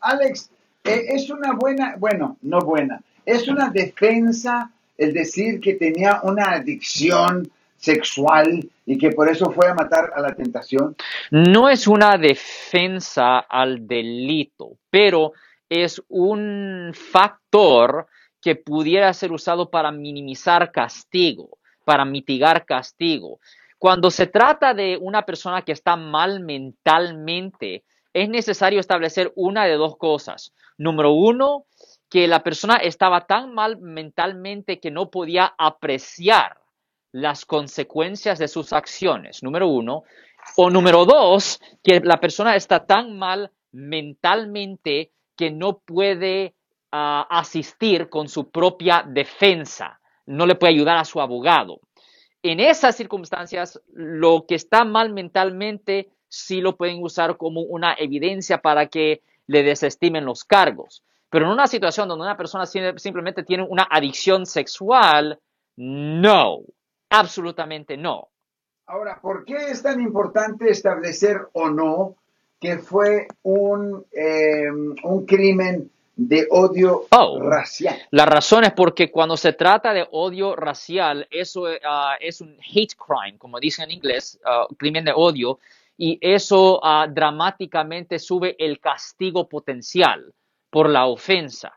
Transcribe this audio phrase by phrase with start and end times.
[0.00, 0.50] Alex,
[0.84, 6.52] eh, es una buena, bueno, no buena, es una defensa el decir que tenía una
[6.52, 10.94] adicción sexual y que por eso fue a matar a la tentación?
[11.30, 15.32] No es una defensa al delito, pero
[15.68, 18.06] es un factor
[18.40, 23.40] que pudiera ser usado para minimizar castigo, para mitigar castigo.
[23.78, 29.74] Cuando se trata de una persona que está mal mentalmente, es necesario establecer una de
[29.74, 30.52] dos cosas.
[30.78, 31.66] Número uno,
[32.08, 36.60] que la persona estaba tan mal mentalmente que no podía apreciar
[37.12, 40.04] las consecuencias de sus acciones, número uno.
[40.56, 46.54] O número dos, que la persona está tan mal mentalmente que no puede
[46.90, 51.80] ah, asistir con su propia defensa, no le puede ayudar a su abogado.
[52.42, 58.58] En esas circunstancias, lo que está mal mentalmente sí lo pueden usar como una evidencia
[58.58, 61.02] para que le desestimen los cargos.
[61.28, 65.38] Pero en una situación donde una persona simplemente tiene una adicción sexual,
[65.76, 66.60] no,
[67.10, 68.28] absolutamente no.
[68.86, 72.16] Ahora, ¿por qué es tan importante establecer o no
[72.60, 77.96] que fue un, em, un crimen de odio oh, racial?
[78.10, 82.94] La razón es porque cuando se trata de odio racial, eso ah, es un hate
[82.96, 85.60] crime, como dicen en inglés, uh, crimen de odio,
[86.02, 90.32] y eso ah, dramáticamente sube el castigo potencial
[90.70, 91.74] por la ofensa.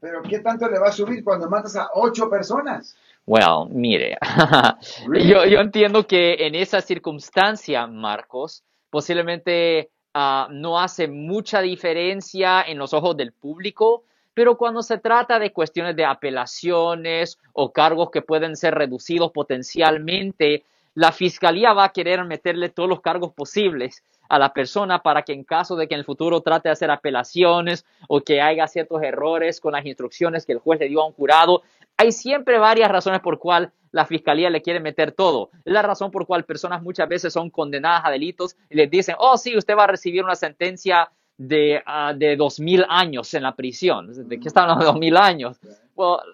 [0.00, 2.96] pero, ¿qué tanto le va a subir cuando matas a ocho personas?
[3.26, 4.16] Well, mire,
[5.26, 12.78] yo, yo, entiendo que en esa circunstancia, Marcos, posiblemente ah, no hace mucha diferencia en
[12.78, 18.22] los ojos del público, pero cuando se trata de cuestiones de apelaciones o cargos que
[18.22, 20.62] pueden ser reducidos potencialmente,
[20.94, 25.32] la fiscalía va a querer meterle todos los cargos posibles a la persona para que
[25.32, 29.02] en caso de que en el futuro trate de hacer apelaciones o que haya ciertos
[29.02, 31.62] errores con las instrucciones que el juez le dio a un jurado,
[31.96, 35.50] hay siempre varias razones por cual la fiscalía le quiere meter todo.
[35.64, 39.14] Es la razón por cual personas muchas veces son condenadas a delitos y les dicen,
[39.18, 43.42] oh sí, usted va a recibir una sentencia de, uh, de dos mil años en
[43.42, 44.28] la prisión.
[44.28, 45.58] ¿De qué están los dos mil años?